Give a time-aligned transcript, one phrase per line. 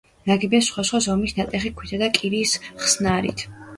[0.29, 3.45] ნაგებია სხვადასხვა ზომის ნატეხი ქვითა და კირის ხსნარით.